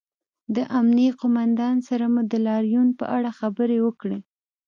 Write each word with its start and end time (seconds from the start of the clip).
د 0.55 0.57
امنیې 0.79 1.09
قومندان 1.21 1.75
سره 1.87 2.05
مو 2.13 2.21
د 2.31 2.33
لاریون 2.47 2.87
په 2.99 3.05
اړه 3.17 3.29
خبرې 3.39 3.77
وکړې 3.85 4.19